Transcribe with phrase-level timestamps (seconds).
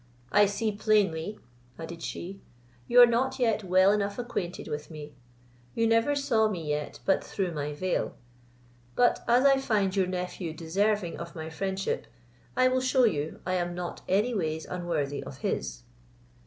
[0.31, 1.37] I see plainly,"
[1.77, 2.41] added she,
[2.87, 5.13] "you are not yet well enough acquainted with me;
[5.75, 8.15] you never saw me yet but through my veil;
[8.95, 12.07] but as I find your nephew deserving of my friendship,
[12.57, 15.83] I will shew you I am not any ways unworthy of his."